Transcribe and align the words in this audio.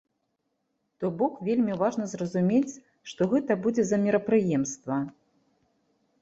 То 1.01 1.05
бок 1.19 1.33
вельмі 1.49 1.75
важна 1.81 2.07
зразумець, 2.13 2.71
што 3.11 3.21
гэта 3.35 3.59
будзе 3.67 3.83
за 3.91 4.01
мерапрыемства. 4.07 4.97